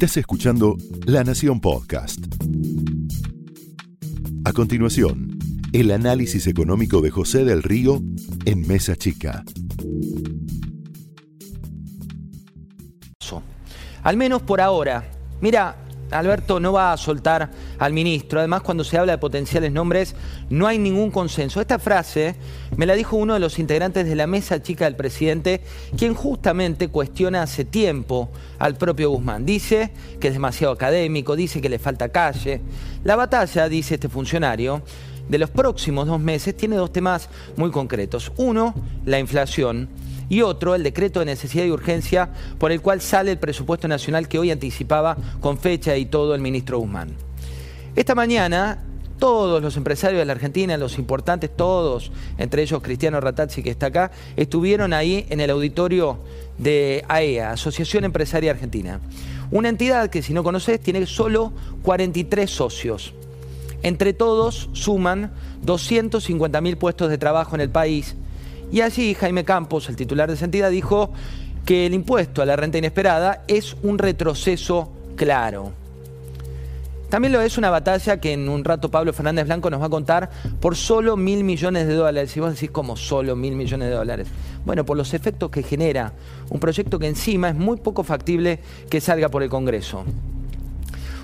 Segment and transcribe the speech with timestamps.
[0.00, 0.76] Estás escuchando
[1.06, 2.24] La Nación Podcast.
[4.44, 5.36] A continuación,
[5.72, 8.00] el análisis económico de José del Río
[8.44, 9.42] en Mesa Chica.
[14.04, 15.10] Al menos por ahora.
[15.40, 15.74] Mira,
[16.10, 18.38] Alberto no va a soltar al ministro.
[18.38, 20.14] Además, cuando se habla de potenciales nombres,
[20.50, 21.60] no hay ningún consenso.
[21.60, 22.36] Esta frase
[22.76, 25.62] me la dijo uno de los integrantes de la mesa chica del presidente,
[25.96, 29.44] quien justamente cuestiona hace tiempo al propio Guzmán.
[29.44, 29.90] Dice
[30.20, 32.60] que es demasiado académico, dice que le falta calle.
[33.04, 34.82] La batalla, dice este funcionario,
[35.28, 38.32] de los próximos dos meses tiene dos temas muy concretos.
[38.36, 39.88] Uno, la inflación
[40.28, 44.28] y otro, el decreto de necesidad y urgencia por el cual sale el presupuesto nacional
[44.28, 47.14] que hoy anticipaba con fecha y todo el ministro Guzmán.
[47.96, 48.84] Esta mañana
[49.18, 53.86] todos los empresarios de la Argentina, los importantes, todos, entre ellos Cristiano Ratazzi que está
[53.86, 56.18] acá, estuvieron ahí en el auditorio
[56.56, 59.00] de AEA, e Asociación Empresaria Argentina.
[59.50, 61.52] Una entidad que si no conoces tiene solo
[61.82, 63.14] 43 socios.
[63.82, 65.32] Entre todos suman
[65.64, 68.14] 250.000 puestos de trabajo en el país
[68.70, 71.10] y allí Jaime Campos, el titular de esa entidad, dijo
[71.64, 75.72] que el impuesto a la renta inesperada es un retroceso claro.
[77.08, 79.90] También lo es una batalla que en un rato Pablo Fernández Blanco nos va a
[79.90, 80.28] contar
[80.60, 82.36] por solo mil millones de dólares.
[82.36, 84.28] Y vos decís, como solo mil millones de dólares?
[84.66, 86.12] Bueno, por los efectos que genera
[86.50, 90.04] un proyecto que encima es muy poco factible que salga por el Congreso.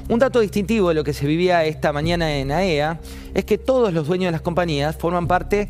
[0.08, 2.98] Un dato distintivo de lo que se vivía esta mañana en AEA
[3.34, 5.68] e es que todos los dueños de las compañías forman parte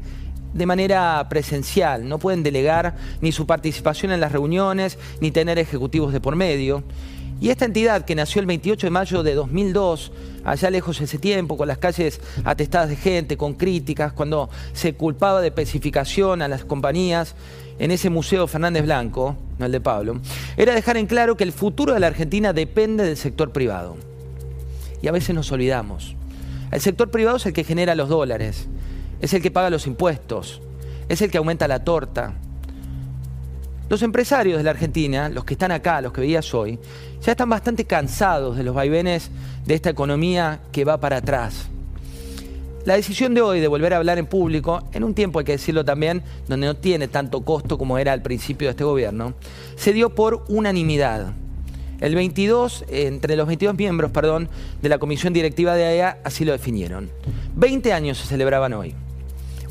[0.55, 6.13] de manera presencial, no pueden delegar ni su participación en las reuniones, ni tener ejecutivos
[6.13, 6.85] de por medio.
[7.41, 10.13] Y esta entidad que nació el 28 de mayo de 2002,
[10.45, 15.41] allá lejos ese tiempo, con las calles atestadas de gente, con críticas, cuando se culpaba
[15.41, 17.35] de especificación a las compañías,
[17.79, 20.21] en ese museo Fernández Blanco, no el de Pablo,
[20.57, 23.97] era dejar en claro que el futuro de la Argentina depende del sector privado.
[25.03, 26.15] Y a veces nos olvidamos.
[26.71, 28.69] El sector privado es el que genera los dólares,
[29.25, 30.61] es el que paga los impuestos,
[31.09, 32.35] es el que aumenta la torta.
[33.89, 36.79] Los empresarios de la Argentina, los que están acá, los que veías hoy,
[37.23, 39.31] ya están bastante cansados de los vaivenes
[39.65, 41.71] de esta economía que va para atrás.
[42.85, 45.53] La decisión de hoy de volver a hablar en público, en un tiempo hay que
[45.53, 49.33] decirlo también, donde no tiene tanto costo como era al principio de este gobierno,
[49.77, 51.33] se dio por unanimidad.
[51.99, 54.51] El 22, entre los 22 miembros, perdón,
[54.83, 57.09] de la comisión directiva de AEA así lo definieron.
[57.57, 58.95] 20 años se celebraban hoy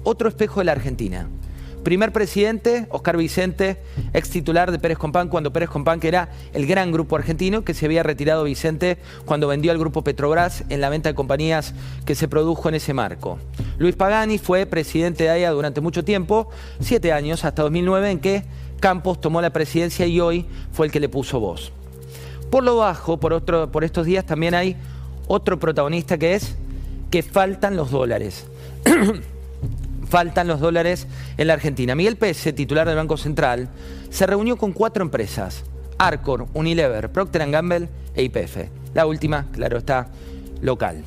[0.03, 1.27] otro espejo de la Argentina.
[1.83, 3.77] Primer presidente, Oscar Vicente,
[4.13, 7.73] ex titular de Pérez Compán, cuando Pérez Compán, que era el gran grupo argentino, que
[7.73, 11.73] se había retirado Vicente cuando vendió al grupo Petrobras en la venta de compañías
[12.05, 13.37] que se produjo en ese marco.
[13.77, 16.49] Luis Pagani fue presidente de AIA durante mucho tiempo,
[16.79, 18.43] siete años, hasta 2009, en que
[18.79, 21.73] Campos tomó la presidencia y hoy fue el que le puso voz.
[22.49, 24.77] Por lo bajo, por, otro, por estos días, también hay
[25.27, 26.55] otro protagonista que es
[27.11, 28.45] que faltan los dólares.
[30.13, 31.07] faltan los dólares
[31.37, 31.95] en la Argentina.
[31.95, 33.69] Miguel Pese, titular del Banco Central,
[34.11, 35.63] se reunió con cuatro empresas,
[35.97, 38.57] Arcor, Unilever, Procter Gamble e IPF.
[38.93, 40.09] La última, claro está,
[40.61, 41.03] local.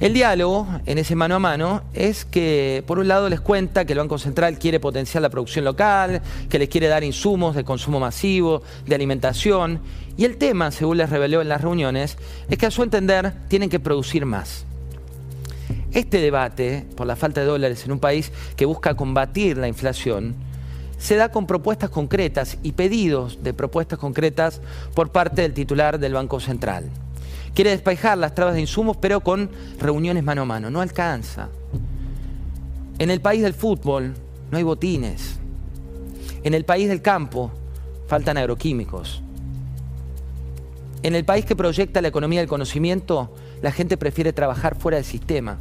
[0.00, 3.92] El diálogo en ese mano a mano es que, por un lado, les cuenta que
[3.92, 8.00] el Banco Central quiere potenciar la producción local, que les quiere dar insumos de consumo
[8.00, 9.80] masivo, de alimentación,
[10.16, 12.16] y el tema, según les reveló en las reuniones,
[12.48, 14.64] es que a su entender tienen que producir más.
[15.96, 20.34] Este debate por la falta de dólares en un país que busca combatir la inflación
[20.98, 24.60] se da con propuestas concretas y pedidos de propuestas concretas
[24.94, 26.90] por parte del titular del Banco Central.
[27.54, 29.48] Quiere despejar las trabas de insumos, pero con
[29.78, 30.68] reuniones mano a mano.
[30.68, 31.48] No alcanza.
[32.98, 34.12] En el país del fútbol
[34.50, 35.38] no hay botines.
[36.42, 37.52] En el país del campo
[38.06, 39.22] faltan agroquímicos.
[41.02, 45.06] En el país que proyecta la economía del conocimiento, la gente prefiere trabajar fuera del
[45.06, 45.58] sistema.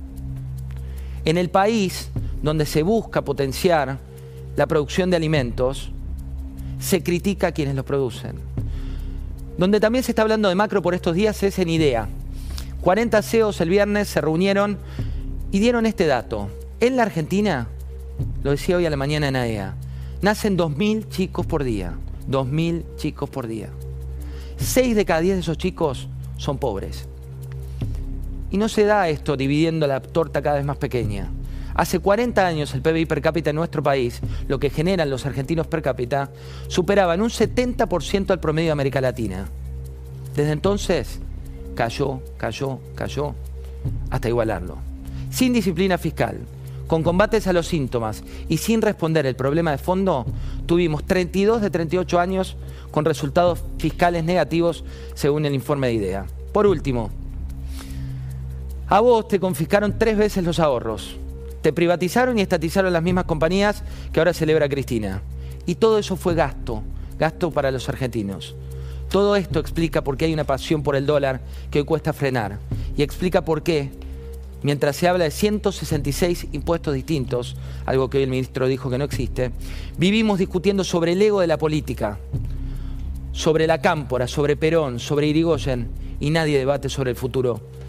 [1.25, 2.09] En el país
[2.41, 3.97] donde se busca potenciar
[4.55, 5.91] la producción de alimentos,
[6.79, 8.35] se critica a quienes los producen.
[9.57, 12.07] Donde también se está hablando de macro por estos días es en IDEA.
[12.81, 14.77] 40 CEOs el viernes se reunieron
[15.51, 16.49] y dieron este dato.
[16.79, 17.67] En la Argentina,
[18.43, 19.75] lo decía hoy a la mañana en AEA,
[20.21, 21.97] nacen 2.000 chicos por día.
[22.29, 23.69] 2.000 chicos por día.
[24.57, 26.07] 6 de cada 10 de esos chicos
[26.37, 27.07] son pobres.
[28.55, 31.28] Y no se da esto dividiendo la torta cada vez más pequeña.
[31.73, 35.67] Hace 40 años el PBI per cápita en nuestro país, lo que generan los argentinos
[35.67, 36.29] per cápita,
[36.69, 39.49] superaba en un 70% al promedio de América Latina.
[40.37, 41.19] Desde entonces
[41.75, 43.35] cayó, cayó, cayó,
[44.09, 44.78] hasta igualarlo.
[45.31, 46.37] Sin disciplina fiscal,
[46.87, 50.25] con combates a los síntomas y sin responder el problema de fondo,
[50.66, 52.55] tuvimos 32 de 38 años
[52.91, 56.25] con resultados fiscales negativos según el informe de IDEA.
[56.53, 57.11] Por último,
[58.87, 61.16] a vos te confiscaron tres veces los ahorros,
[61.61, 63.84] te privatizaron y estatizaron las mismas compañías
[64.14, 65.23] que ahora celebra Cristina.
[65.66, 66.84] Y todo eso fue gasto,
[67.17, 68.55] gasto para los argentinos.
[69.09, 71.41] Todo esto explica por qué hay una pasión por el dólar
[71.72, 72.59] que hoy cuesta frenar.
[72.96, 73.90] Y explica por qué,
[74.61, 77.55] mientras se habla de 166 impuestos distintos,
[77.88, 79.52] algo que hoy el ministro dijo que no existe,
[79.97, 82.20] vivimos discutiendo sobre el ego de la política,
[83.31, 85.90] sobre la cámpora, sobre Perón, sobre Irigoyen,
[86.20, 87.61] y nadie debate sobre el futuro